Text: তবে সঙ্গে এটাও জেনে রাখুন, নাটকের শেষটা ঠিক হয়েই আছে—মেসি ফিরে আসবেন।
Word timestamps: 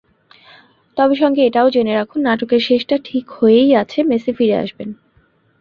তবে 0.97 1.15
সঙ্গে 1.15 1.41
এটাও 1.43 1.67
জেনে 1.69 1.93
রাখুন, 1.95 2.19
নাটকের 2.21 2.61
শেষটা 2.61 2.95
ঠিক 3.05 3.25
হয়েই 3.31 3.71
আছে—মেসি 3.75 4.31
ফিরে 4.33 4.55
আসবেন। 4.57 4.89